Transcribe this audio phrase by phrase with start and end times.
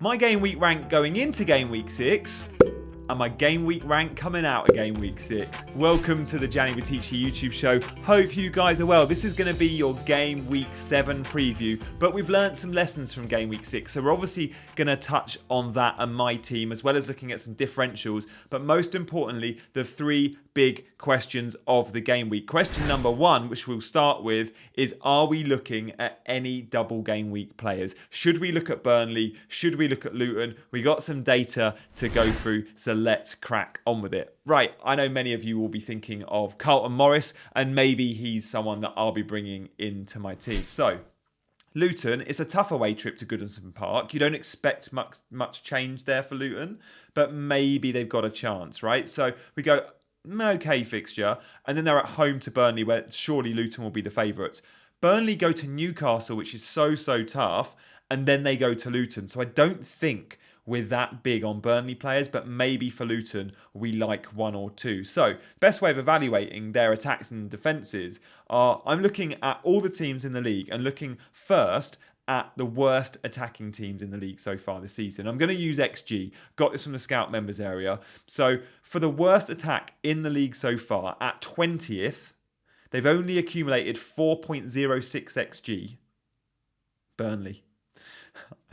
[0.00, 2.46] My game week rank going into game week six,
[3.10, 5.66] and my game week rank coming out of game week six.
[5.74, 7.80] Welcome to the Gianni Buttice YouTube show.
[8.04, 9.06] Hope you guys are well.
[9.06, 13.12] This is going to be your game week seven preview, but we've learned some lessons
[13.12, 16.70] from game week six, so we're obviously going to touch on that and my team,
[16.70, 21.92] as well as looking at some differentials, but most importantly, the three big questions of
[21.92, 22.48] the game week.
[22.48, 27.30] Question number one, which we'll start with, is Are we looking at any double game
[27.30, 27.94] week players?
[28.10, 29.36] Should we look at Burnley?
[29.46, 30.56] Should we look at Luton?
[30.72, 34.34] We got some data to go through, so let's crack on with it.
[34.44, 38.44] Right, I know many of you will be thinking of Carlton Morris, and maybe he's
[38.44, 40.64] someone that I'll be bringing into my team.
[40.64, 40.98] So,
[41.72, 44.12] Luton, it's a tough away trip to Goodison Park.
[44.12, 46.80] You don't expect much much change there for Luton,
[47.14, 49.08] but maybe they've got a chance, right?
[49.08, 49.86] So we go
[50.40, 54.10] okay fixture, and then they're at home to Burnley, where surely Luton will be the
[54.10, 54.62] favourites.
[55.00, 57.76] Burnley go to Newcastle, which is so so tough,
[58.10, 59.28] and then they go to Luton.
[59.28, 63.92] So I don't think we're that big on Burnley players, but maybe for Luton we
[63.92, 65.02] like one or two.
[65.02, 69.88] So best way of evaluating their attacks and defences are I'm looking at all the
[69.88, 71.96] teams in the league and looking first
[72.28, 75.26] at the worst attacking teams in the league so far this season.
[75.26, 76.30] I'm going to use XG.
[76.56, 78.00] Got this from the scout members area.
[78.26, 82.32] So for the worst attack in the league so far, at 20th,
[82.90, 85.96] they've only accumulated 4.06 XG.
[87.16, 87.64] Burnley.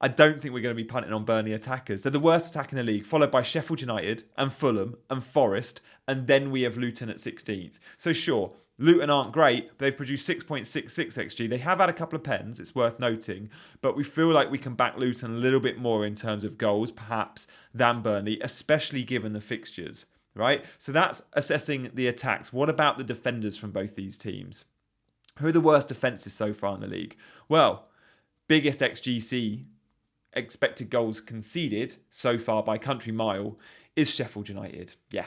[0.00, 2.02] I don't think we're going to be punting on Burnley attackers.
[2.02, 5.80] They're the worst attack in the league, followed by Sheffield United and Fulham and Forest,
[6.08, 7.74] and then we have Luton at 16th.
[7.98, 11.48] So sure, Luton aren't great, but they've produced 6.66 XG.
[11.48, 13.48] They have had a couple of pens, it's worth noting,
[13.80, 16.58] but we feel like we can back Luton a little bit more in terms of
[16.58, 20.64] goals, perhaps, than Burnley, especially given the fixtures, right?
[20.78, 22.52] So that's assessing the attacks.
[22.52, 24.64] What about the defenders from both these teams?
[25.38, 27.16] Who are the worst defences so far in the league?
[27.48, 27.86] Well,
[28.48, 29.64] biggest XGC
[30.32, 33.60] expected goals conceded so far by country mile
[33.94, 34.94] is Sheffield United.
[35.12, 35.26] Yeah.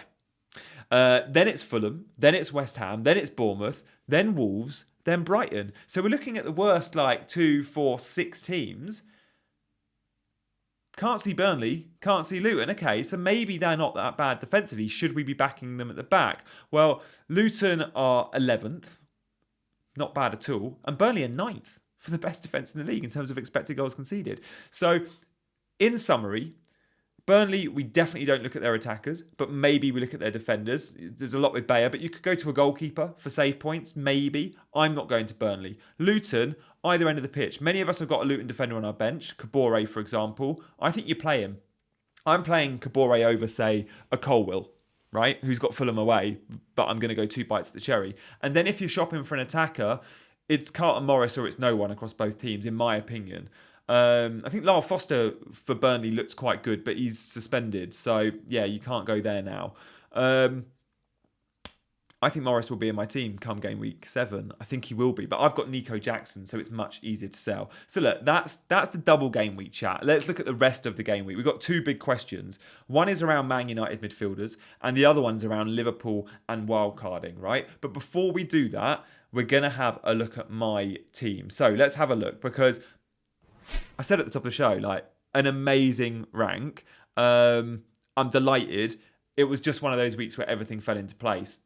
[0.92, 5.74] Uh, then it's Fulham, then it's West Ham, then it's Bournemouth, then Wolves, then Brighton.
[5.88, 9.04] So we're looking at the worst like two, four, six teams.
[10.98, 12.70] Can't see Burnley, can't see Luton.
[12.70, 14.88] Okay, so maybe they're not that bad defensively.
[14.88, 16.46] Should we be backing them at the back?
[16.72, 19.00] Well, Luton are 11th,
[19.98, 23.04] not bad at all, and Burnley are 9th for the best defence in the league
[23.04, 24.40] in terms of expected goals conceded.
[24.72, 25.02] So,
[25.80, 26.54] in summary,
[27.26, 30.96] Burnley, we definitely don't look at their attackers, but maybe we look at their defenders.
[31.00, 33.96] There's a lot with Bayer, but you could go to a goalkeeper for save points,
[33.96, 34.56] maybe.
[34.76, 35.80] I'm not going to Burnley.
[35.98, 37.60] Luton, either end of the pitch.
[37.60, 40.64] Many of us have got a Luton defender on our bench, Kabore, for example.
[40.80, 41.58] I think you play him.
[42.28, 44.72] I'm playing Kabore over, say, a Colwill,
[45.12, 45.44] right?
[45.44, 46.38] Who's got Fulham away,
[46.76, 48.16] but I'm going to go two bites at the cherry.
[48.42, 50.00] And then if you're shopping for an attacker,
[50.48, 53.50] it's Carlton Morris or it's no one across both teams, in my opinion.
[53.88, 57.94] Um, I think Lyle Foster for Burnley looks quite good, but he's suspended.
[57.94, 59.74] So, yeah, you can't go there now.
[60.12, 60.66] Um,
[62.26, 64.52] I think Morris will be in my team come game week seven.
[64.60, 67.38] I think he will be, but I've got Nico Jackson, so it's much easier to
[67.38, 67.70] sell.
[67.86, 70.04] So look, that's that's the double game week chat.
[70.04, 71.36] Let's look at the rest of the game week.
[71.36, 72.58] We've got two big questions.
[72.88, 77.68] One is around Man United midfielders, and the other one's around Liverpool and wildcarding, right?
[77.80, 81.52] But before we do that, we're gonna have a look at my team.
[81.52, 82.80] So let's have a look because
[83.98, 86.86] I said at the top of the show, like an amazing rank.
[87.18, 87.84] Um,
[88.18, 88.98] I'm delighted.
[89.38, 91.60] It was just one of those weeks where everything fell into place.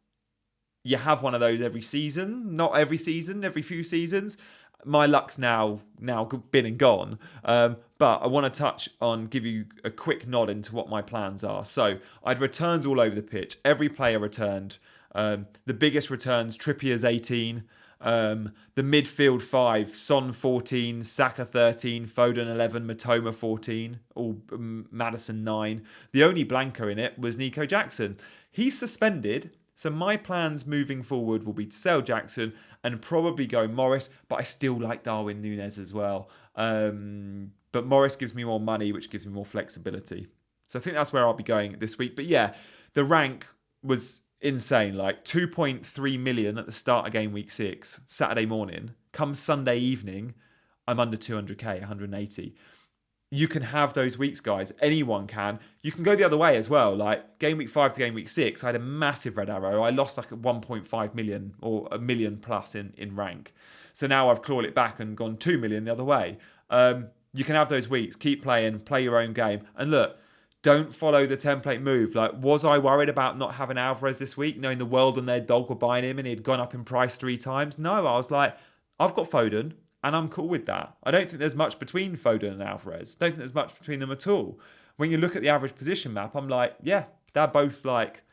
[0.84, 4.38] You have one of those every season, not every season, every few seasons.
[4.86, 9.45] My luck's now now been and gone, um, but I want to touch on, give
[9.45, 11.66] you a quick nod into what my plans are.
[11.66, 13.57] So I'd returns all over the pitch.
[13.66, 14.78] Every player returned.
[15.13, 17.66] Um, the biggest returns, Trippier's 18.
[18.01, 25.44] Um, the midfield five: Son 14, Saka 13, Foden 11, Mitoma 14, or um, Maddison
[25.44, 25.84] 9.
[26.12, 28.18] The only blanker in it was Nico Jackson.
[28.51, 32.54] He's suspended, so my plans moving forward will be to sell Jackson
[32.84, 36.30] and probably go Morris, but I still like Darwin Nunez as well.
[36.56, 40.28] Um, but Morris gives me more money, which gives me more flexibility.
[40.66, 42.16] So I think that's where I'll be going this week.
[42.16, 42.54] But yeah,
[42.94, 43.48] the rank
[43.84, 44.96] was insane.
[44.96, 48.92] Like 2.3 million at the start of game week six, Saturday morning.
[49.12, 50.36] Come Sunday evening,
[50.88, 52.56] I'm under 200k, 180.
[53.32, 54.74] You can have those weeks, guys.
[54.82, 55.60] Anyone can.
[55.84, 56.96] You can go the other way as well.
[56.96, 59.84] Like game week five to game week six, I had a massive red arrow.
[59.84, 63.54] I lost like 1.5 million or a million plus in, in rank.
[63.94, 66.38] So now I've clawed it back and gone 2 million the other way.
[66.72, 68.16] Um, you can have those weeks.
[68.16, 69.62] Keep playing, play your own game.
[69.76, 70.18] And look,
[70.62, 72.16] don't follow the template move.
[72.16, 75.40] Like, was I worried about not having Alvarez this week, knowing the world and their
[75.40, 77.78] dog were buying him and he had gone up in price three times?
[77.78, 78.58] No, I was like,
[79.00, 79.74] I've got Foden
[80.04, 80.96] and I'm cool with that.
[81.04, 83.16] I don't think there's much between Foden and Alvarez.
[83.16, 84.60] Don't think there's much between them at all.
[84.98, 88.24] When you look at the average position map, I'm like, yeah, they're both like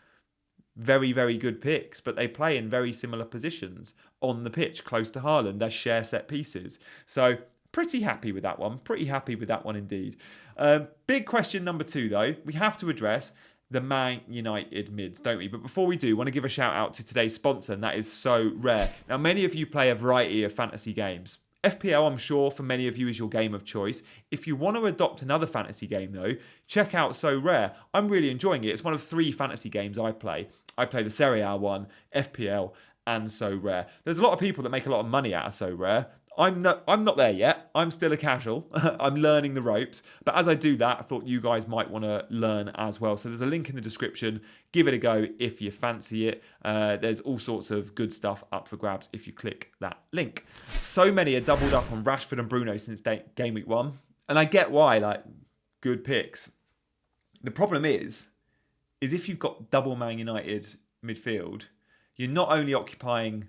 [0.77, 5.11] very, very good picks, but they play in very similar positions on the pitch, close
[5.13, 5.61] to Haaland.
[5.61, 6.79] They share set pieces.
[7.07, 7.39] So
[7.77, 8.79] pretty happy with that one.
[8.79, 10.17] Pretty happy with that one indeed.
[10.57, 13.33] Um, big question number two, though, we have to address
[13.71, 15.47] the Man United mids, don't we?
[15.47, 17.95] But before we do, want to give a shout out to today's sponsor, and that
[17.95, 18.93] is Sorare.
[19.11, 21.37] Now, many of you play a variety of fantasy games.
[21.63, 24.03] FPL, I'm sure, for many of you is your game of choice.
[24.31, 26.33] If you want to adopt another fantasy game, though,
[26.67, 27.75] check out Sorare.
[27.93, 28.69] I'm really enjoying it.
[28.69, 30.49] It's one of three fantasy games I play.
[30.79, 32.73] I play the Serie A one, FPL,
[33.07, 33.87] and Sorare.
[34.05, 36.07] There's a lot of people that make a lot of money out of Sorare.
[36.39, 37.71] I'm not I'm not there yet.
[37.75, 38.67] I'm still a casual.
[38.75, 40.03] I'm learning the ropes.
[40.25, 43.17] But as I do that, I thought you guys might want to learn as well.
[43.17, 44.41] So there's a link in the description.
[44.73, 46.43] Give it a go if you fancy it.
[46.65, 50.45] Uh, there's all sorts of good stuff up for grabs if you click that link.
[50.83, 53.95] So many are doubled up on Rashford and Bruno since day, game week one,
[54.29, 54.99] and I get why.
[54.99, 55.25] Like
[55.81, 56.51] good picks.
[57.43, 58.29] The problem is,
[59.01, 60.67] is if you've got double Man United
[61.05, 61.65] midfield,
[62.17, 63.49] you're not only occupying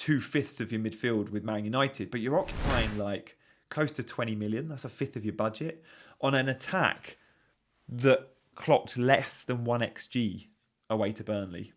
[0.00, 3.36] two fifths of your midfield with Man United, but you're occupying like
[3.68, 4.66] close to 20 million.
[4.66, 5.84] That's a fifth of your budget
[6.22, 7.18] on an attack
[7.86, 10.46] that clocked less than 1 xg
[10.88, 11.74] away to Burnley.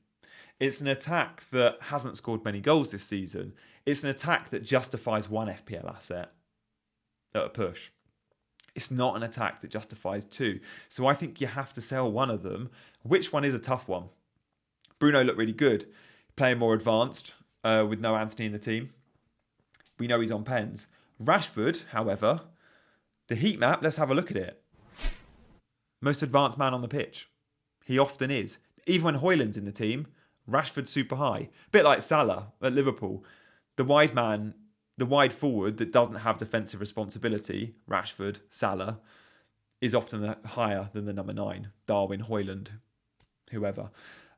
[0.58, 3.56] It's an attack that hasn't scored many goals this season.
[3.86, 6.32] It's an attack that justifies one FPL asset
[7.36, 7.90] at a push.
[8.74, 10.62] It's not an attack that justifies two.
[10.88, 12.70] So I think you have to sell one of them.
[13.04, 14.06] Which one is a tough one?
[14.98, 15.88] Bruno looked really good,
[16.38, 18.92] playing more advanced uh, with no Antony in the team.
[20.00, 20.88] We know he's on pens.
[21.22, 22.42] Rashford, however,
[23.28, 24.62] the heat map, let's have a look at it.
[26.02, 27.30] Most advanced man on the pitch.
[27.86, 28.58] He often is.
[28.86, 30.08] Even when Højlund's in the team,
[30.50, 31.50] Rashford's super high.
[31.68, 33.24] A Bit like Salah at Liverpool.
[33.78, 34.56] The wide man,
[34.98, 39.00] the wide forward that doesn't have defensive responsibility, Rashford, Salah,
[39.80, 42.72] is often higher than the number nine, Darwin, Hoyland,
[43.52, 43.90] whoever.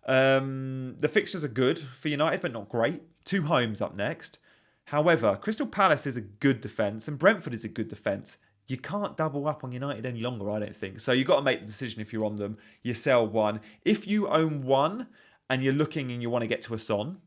[0.05, 3.01] Um, the fixtures are good for United, but not great.
[3.25, 4.37] Two homes up next.
[4.85, 8.37] However, Crystal Palace is a good defence and Brentford is a good defence.
[8.67, 10.99] You can't double up on United any longer, I don't think.
[10.99, 12.57] So you've got to make the decision if you're on them.
[12.83, 13.61] You sell one.
[13.83, 15.07] If you own one
[15.49, 17.17] and you're looking and you want to get to a Son,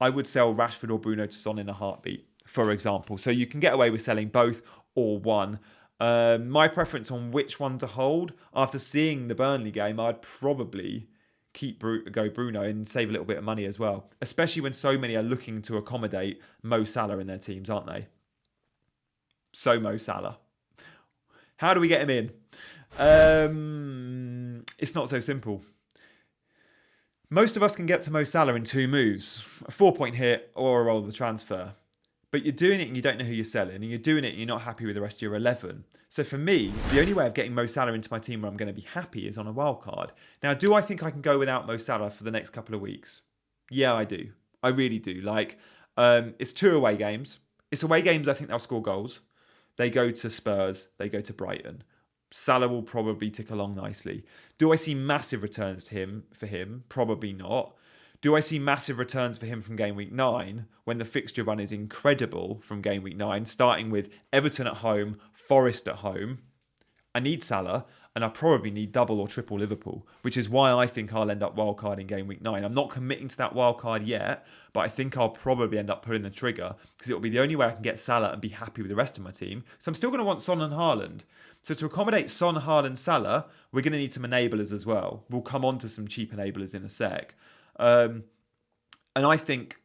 [0.00, 3.18] I would sell Rashford or Bruno to Son in a heartbeat, for example.
[3.18, 4.62] So you can get away with selling both
[4.94, 5.60] or one.
[6.00, 11.08] Um, my preference on which one to hold after seeing the Burnley game, I'd probably
[11.54, 14.98] keep go Bruno and save a little bit of money as well, especially when so
[14.98, 18.06] many are looking to accommodate Mo Salah in their teams, aren't they?
[19.52, 20.38] So Mo Salah.
[21.56, 22.32] How do we get him in?
[22.98, 25.62] Um, it's not so simple.
[27.30, 30.50] Most of us can get to Mo Salah in two moves a four point hit
[30.54, 31.72] or a roll of the transfer
[32.34, 34.30] but you're doing it and you don't know who you're selling, and you're doing it
[34.30, 35.84] and you're not happy with the rest of your 11.
[36.08, 38.56] So for me, the only way of getting Mo Salah into my team where I'm
[38.56, 40.10] going to be happy is on a wild card.
[40.42, 42.80] Now, do I think I can go without Mo Salah for the next couple of
[42.80, 43.22] weeks?
[43.70, 44.32] Yeah, I do.
[44.64, 45.20] I really do.
[45.20, 45.60] Like,
[45.96, 47.38] um, it's two away games.
[47.70, 48.26] It's away games.
[48.26, 49.20] I think they'll score goals.
[49.76, 50.88] They go to Spurs.
[50.98, 51.84] They go to Brighton.
[52.32, 54.24] Salah will probably tick along nicely.
[54.58, 56.82] Do I see massive returns to him for him?
[56.88, 57.76] Probably not.
[58.24, 61.60] Do I see massive returns for him from game week nine when the fixture run
[61.60, 66.38] is incredible from game week nine, starting with Everton at home, Forest at home?
[67.14, 67.84] I need Salah.
[68.14, 71.42] and I probably need double or triple Liverpool, which is why I think I'll end
[71.42, 72.64] up wildcard in game week nine.
[72.64, 76.22] I'm not committing to that wildcard yet, but I think I'll probably end up putting
[76.22, 78.80] the trigger because it'll be the only way I can get Salah and be happy
[78.80, 79.64] with the rest of my team.
[79.78, 81.24] So I'm still going to want Son and Haaland.
[81.60, 85.24] So to accommodate Son, Haaland, Salah, we're going to need some enablers as well.
[85.28, 87.34] We'll come on to some cheap enablers in a sec.
[87.76, 88.24] Um,
[89.16, 89.80] and I think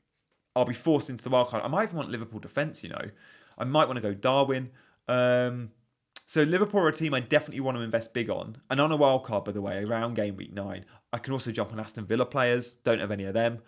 [0.55, 1.63] I'll be forced into the wildcard.
[1.63, 3.09] I might even want Liverpool defence, you know.
[3.57, 4.71] I might want to go Darwin.
[5.07, 5.71] Um,
[6.27, 8.57] so Liverpool are a team I definitely want to invest big on.
[8.69, 11.51] And on a wild card, by the way, around game week nine, I can also
[11.51, 12.75] jump on Aston Villa players.
[12.75, 13.59] Don't have any of them.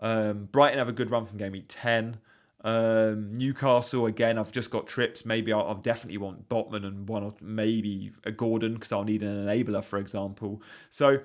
[0.00, 2.18] Um, Brighton have a good run from game week 10.
[2.64, 5.24] Um, Newcastle, again, I've just got trips.
[5.24, 9.22] Maybe I'll, I'll definitely want Botman and one or maybe a Gordon because I'll need
[9.22, 10.60] an enabler, for example.
[10.90, 11.20] So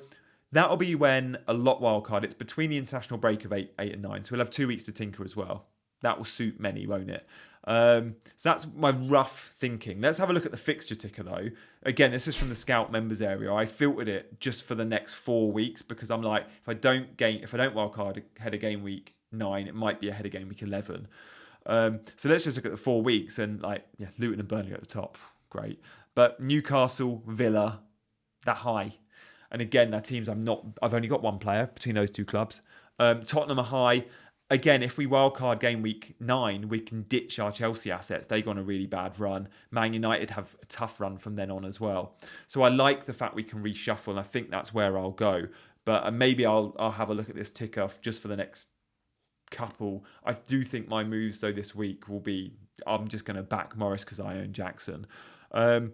[0.53, 2.23] that'll be when a lot wild card.
[2.23, 4.23] It's between the international break of eight, eight and nine.
[4.23, 5.65] So we'll have two weeks to tinker as well.
[6.01, 7.27] That will suit many, won't it?
[7.65, 10.01] Um, so that's my rough thinking.
[10.01, 11.49] Let's have a look at the fixture ticker though.
[11.83, 13.53] Again, this is from the Scout members area.
[13.53, 17.15] I filtered it just for the next four weeks because I'm like, if I don't
[17.17, 20.31] gain, if I don't wildcard ahead of game week nine, it might be ahead of
[20.33, 21.07] game week eleven.
[21.65, 24.73] Um, so let's just look at the four weeks and like, yeah, Luton and Burnley
[24.73, 25.17] at the top,
[25.49, 25.81] great.
[26.15, 27.79] But Newcastle, Villa,
[28.45, 28.97] that high,
[29.53, 30.65] and again, that teams I'm not.
[30.81, 32.61] I've only got one player between those two clubs.
[32.99, 34.05] Um, Tottenham are high
[34.53, 38.27] again, if we wildcard game week nine, we can ditch our Chelsea assets.
[38.27, 39.47] They go on a really bad run.
[39.71, 42.15] Man United have a tough run from then on as well.
[42.47, 45.47] So I like the fact we can reshuffle, and I think that's where I'll go.
[45.85, 48.37] But uh, maybe I'll I'll have a look at this tick off just for the
[48.37, 48.69] next
[49.51, 50.05] couple.
[50.23, 52.53] I do think my moves though this week will be
[52.87, 55.05] I'm just going to back Morris because I own Jackson.
[55.51, 55.93] Um,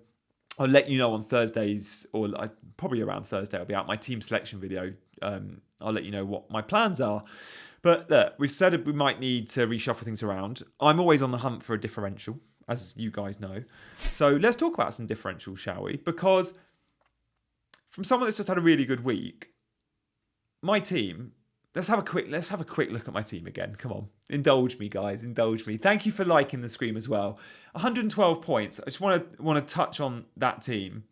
[0.60, 2.30] I'll let you know on Thursdays, or
[2.76, 4.94] probably around Thursday, I'll be out my team selection video.
[5.22, 7.24] Um, I'll let you know what my plans are.
[7.82, 10.64] But look, we've said we might need to reshuffle things around.
[10.82, 13.64] I'm always on the hunt for a differential, as you guys know.
[14.12, 15.96] So let's talk about some differentials, shall we?
[15.96, 16.54] Because
[17.90, 19.54] from someone that's just had a really good week,
[20.62, 21.32] my team.
[21.76, 23.76] Let's have a quick let's have a quick look at my team again.
[23.76, 24.08] Come on.
[24.30, 25.24] Indulge me, guys.
[25.24, 25.78] Indulge me.
[25.78, 27.40] Thank you for liking the screen as well.
[27.74, 28.80] 112 points.
[28.80, 31.04] I just want to want to touch on that team.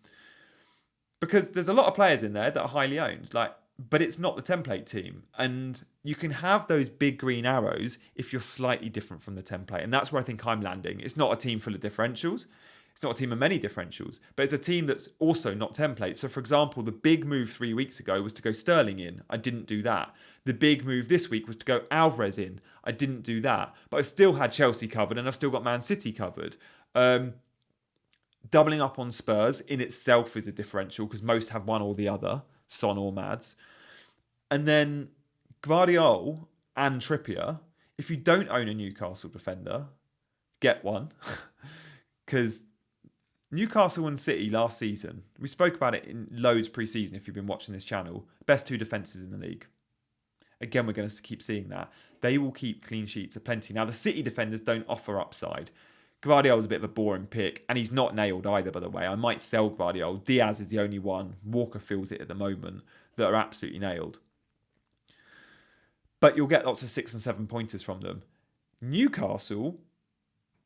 [1.20, 3.34] Because there's a lot of players in there that are highly owned.
[3.34, 5.24] Like but it's not the template team.
[5.38, 9.84] And you can have those big green arrows if you're slightly different from the template.
[9.84, 11.00] And that's where I think I'm landing.
[11.00, 12.48] It's not a team full of differentials.
[12.98, 16.16] It's not a team of many differentials, but it's a team that's also not template.
[16.16, 19.22] So, for example, the big move three weeks ago was to go Sterling in.
[19.30, 20.16] I didn't do that.
[20.46, 22.60] The big move this week was to go Alvarez in.
[22.84, 23.76] I didn't do that.
[23.92, 26.56] But I still had Chelsea covered and I've still got Man City covered.
[26.96, 27.36] Um,
[28.50, 32.08] doubling up on Spurs in itself is a differential because most have one or the
[32.08, 32.42] other.
[32.68, 33.56] Son or Mads.
[34.50, 35.10] And then
[35.62, 37.60] Gvardiol and Trippier,
[38.00, 39.86] if you don't own a Newcastle defender,
[40.62, 41.12] get one.
[42.26, 42.66] Because
[43.50, 47.36] Newcastle and City last season, we spoke about it in loads pre season if you've
[47.36, 49.66] been watching this channel, best two defences in the league.
[50.60, 51.92] Again, we're going to keep seeing that.
[52.22, 53.74] They will keep clean sheets aplenty.
[53.74, 55.72] Now, the City defenders don't offer upside.
[56.24, 59.06] Gvardiol's a bit of a boring pick, and he's not nailed either, by the way.
[59.06, 60.26] I might sell Gvardiol.
[60.26, 61.36] Dias is the only one.
[61.46, 62.82] Walker feels it at the moment
[63.16, 64.20] that are absolutely nailed.
[66.20, 68.24] But you'll get lots of six and seven pointers from them.
[68.82, 69.80] Newcastle,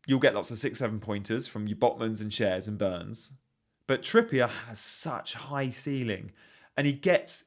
[0.08, 3.34] you'll get lots of six, seven pointers from your Botmans and Schärs and Burns.
[3.88, 6.32] But Trippier has such high ceiling,
[6.78, 7.46] and he gets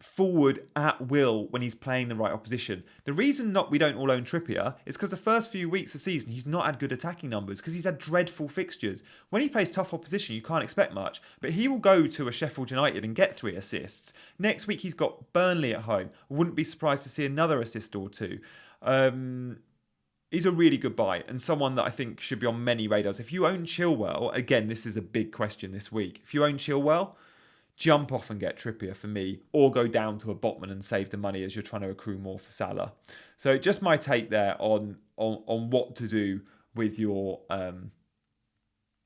[0.00, 2.84] forward at will when he's playing the right opposition.
[3.04, 6.02] The reason not we don't all own Trippier is because the first few weeks of
[6.02, 9.02] season he's not had good attacking numbers because he's had dreadful fixtures.
[9.30, 12.32] When he plays tough opposition, you can't expect much, but he will go to a
[12.32, 14.12] Sheffield United and get three assists.
[14.38, 16.10] Next week he's got Burnley at home.
[16.28, 18.40] Wouldn't be surprised to see another assist or two.
[18.82, 19.58] Um,
[20.30, 23.20] he's a really good buy and someone that I think should be on many radars.
[23.20, 26.20] If you own Chilwell, again, this is a big question this week.
[26.24, 27.14] If you own Chilwell,
[27.76, 31.10] jump off and get Trippier for me, or go down to a Botman and save
[31.10, 32.92] the money as you're trying to accrue more for Salah.
[33.36, 36.40] So just my take there on on, on what to do
[36.74, 37.90] with your um,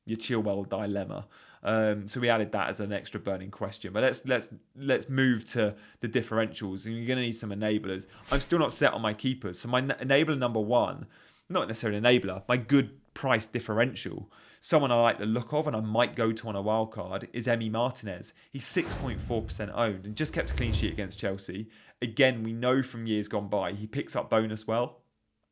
[0.06, 1.26] your Chilwell dilemma.
[1.62, 3.92] Um, so we added that as an extra burning question.
[3.92, 8.06] But let's let's let's move to the differentials, and you're going to need some enablers.
[8.30, 11.06] I'm still not set on my keepers, so my enabler number one,
[11.48, 14.30] not necessarily enabler, my good price differential
[14.62, 17.28] Someone I like the look of and I might go to on a wild card
[17.32, 18.34] is Emi Martinez.
[18.50, 21.70] He's 6.4% owned and just kept a clean sheet against Chelsea.
[22.02, 25.00] Again, we know from years gone by he picks up bonus well.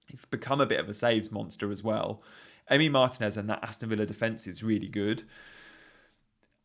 [0.09, 2.23] He's become a bit of a saves monster as well.
[2.71, 5.23] Emi Martinez and that Aston Villa defence is really good.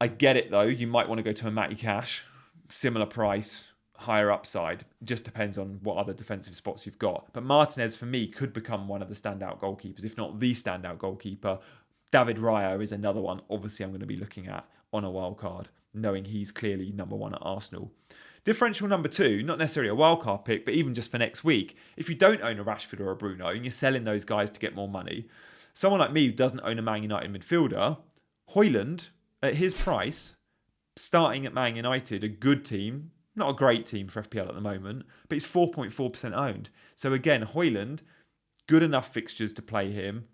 [0.03, 0.63] I get it though.
[0.63, 2.25] You might want to go to a Matty Cash,
[2.67, 4.83] similar price, higher upside.
[5.01, 7.29] Just depends on what other defensive spots you've got.
[7.31, 10.98] But Martinez, for me, could become one of the standout goalkeepers, if not the standout
[10.98, 11.60] goalkeeper
[12.12, 13.43] David Raya is another one.
[13.50, 17.15] Obviously, I'm going to be looking at on a wild card, knowing he's clearly number
[17.15, 17.91] one at Arsenal.
[18.43, 22.10] Differential number two, not necessarily a wildcard pick, but even just for next week, if
[22.10, 24.75] you don't own a Rashford or a Bruno and you're selling those guys to get
[24.75, 25.29] more money,
[25.74, 27.98] someone like me who doesn't own a Man United midfielder,
[28.51, 29.07] Højlund,
[29.43, 30.38] at his price,
[30.95, 34.62] starting at Man United, a good team, not a great team for FPL at the
[34.62, 36.69] moment, but he's 4.4% owned.
[36.95, 38.00] So again, Højlund,
[38.67, 40.25] good enough fixtures to play him.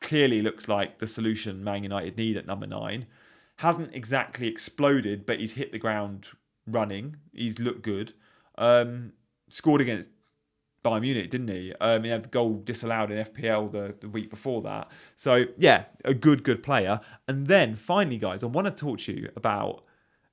[0.00, 3.06] Clearly looks like the solution Man United need at number nine.
[3.56, 6.28] Hasn't exactly exploded, but he's hit the ground
[6.66, 7.16] running.
[7.32, 8.12] He's looked good.
[8.56, 9.12] Um,
[9.48, 10.08] scored against
[10.84, 11.72] Bayern Munich, didn't he?
[11.80, 14.90] Um, he had the goal disallowed in FPL the, the week before that.
[15.14, 17.00] So, yeah, a good, good player.
[17.28, 19.84] And then finally, guys, I want to talk to you about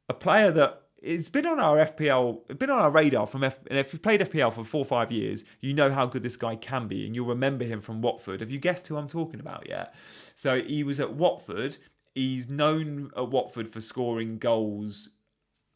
[0.08, 3.60] a player that it's been on our FPL, been on our radar from F.
[3.68, 6.36] And if you've played FPL for four or five years, you know how good this
[6.36, 8.42] guy can be, and you'll remember him from Watford.
[8.42, 9.94] Have you guessed who I'm talking about yet?
[10.36, 11.78] So he was at Watford.
[12.16, 15.10] He's known at Watford for scoring goals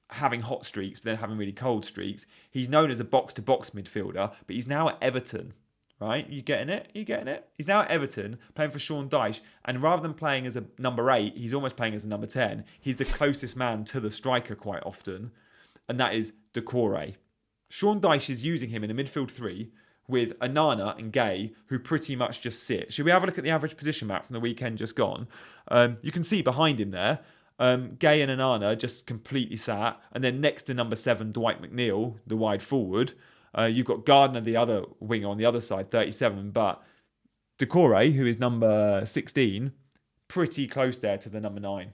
[0.09, 2.25] having hot streaks, but then having really cold streaks.
[2.51, 5.53] He's known as a box to box midfielder, but he's now at Everton.
[5.99, 6.29] Right?
[6.29, 6.89] You getting it?
[6.93, 7.47] You getting it?
[7.55, 11.09] He's now at Everton playing for Sean Dyche, and rather than playing as a number
[11.09, 12.65] eight, he's almost playing as a number 10.
[12.81, 15.31] He's the closest man to the striker quite often,
[15.87, 17.15] and that is Doucouré.
[17.69, 19.71] Sean Dyche is using him in a midfield three
[20.07, 22.91] with Onana and Gueye, who pretty much just sit.
[22.91, 25.27] Should we have a look at the average position map from the weekend just gone?
[25.69, 27.19] Um, you can see behind him there,
[27.59, 30.01] um, Gueye and Onana just completely sat.
[30.11, 33.13] And then next to number seven, Dwight McNeil, the wide forward.
[33.57, 36.51] Uh, you've got Gardner, the other winger on the other side, 37.
[36.51, 36.81] But
[37.59, 39.71] Doucouré, who is number 16,
[40.27, 41.93] pretty close there to the number nine.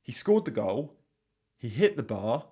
[0.00, 0.94] He scored the goal.
[1.58, 2.46] He hit the bar.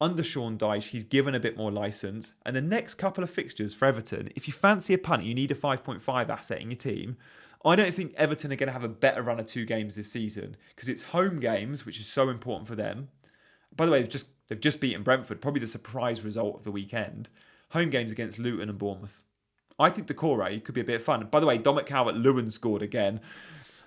[0.00, 2.34] Under Sean Dyche, he's given a bit more license.
[2.46, 5.50] And the next couple of fixtures for Everton, if you fancy a punt, you need
[5.50, 7.18] a 5.5 asset in your team.
[7.64, 10.10] I don't think Everton are going to have a better run of two games this
[10.10, 13.08] season because it's home games, which is so important for them.
[13.76, 16.70] By the way, they've just they've just beaten Brentford, probably the surprise result of the
[16.70, 17.28] weekend.
[17.72, 19.22] Home games against Luton and Bournemouth.
[19.78, 21.26] I think Doucouré could be a bit of fun.
[21.30, 23.20] By the way, Dominic Calvert Lewin scored again.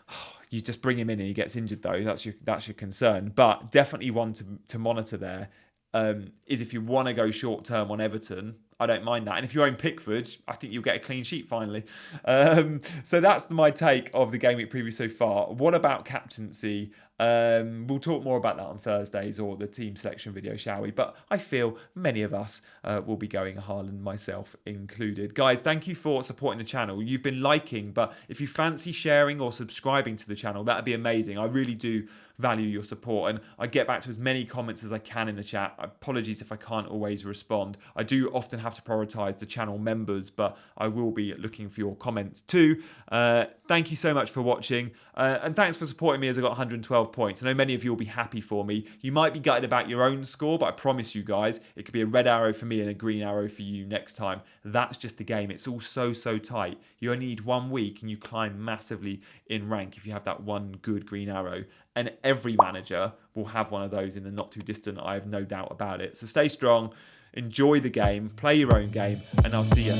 [0.49, 2.03] You just bring him in and he gets injured though.
[2.03, 3.31] That's your that's your concern.
[3.33, 5.49] But definitely one to to monitor there
[5.93, 9.37] um, is if you want to go short term on Everton, I don't mind that.
[9.37, 11.85] And if you own Pickford, I think you'll get a clean sheet finally.
[12.25, 15.53] Um, so that's my take of the game week preview so far.
[15.53, 16.91] What about captaincy?
[17.19, 20.91] Um, we'll talk more about that on Thursdays or the team selection video, shall we?
[20.91, 25.35] But I feel many of us uh, will be going Haaland, myself included.
[25.35, 27.01] Guys, thank you for supporting the channel.
[27.01, 30.93] You've been liking, but if you fancy sharing or subscribing to the channel, that'd be
[30.93, 31.37] amazing.
[31.37, 32.07] I really do
[32.39, 35.35] value your support and I get back to as many comments as I can in
[35.35, 35.75] the chat.
[35.79, 37.77] Apologies if I can't always respond.
[37.95, 41.79] I do often have to prioritize the channel members, but I will be looking for
[41.79, 42.81] your comments too.
[43.11, 46.41] Uh, thank you so much for watching uh, and thanks for supporting me as I
[46.41, 47.43] got 112 points.
[47.43, 48.87] I know many of you will be happy for me.
[49.01, 51.93] You might be gutted about your own score, but I promise you guys, it could
[51.93, 54.41] be a red arrow for me and a green arrow for you next time.
[54.65, 55.51] That's just the game.
[55.51, 56.79] It's all so, so tight.
[56.99, 60.41] You only need one week and you climb massively in rank if you have that
[60.41, 61.63] one good green arrow.
[61.95, 64.99] And every manager will have one of those in the not too distant.
[64.99, 66.17] I have no doubt about it.
[66.17, 66.93] So stay strong,
[67.33, 69.93] enjoy the game, play your own game, and I'll see you.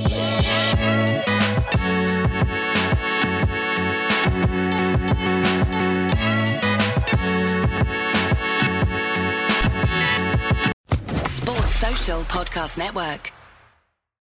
[11.25, 13.32] Sports Social Podcast Network.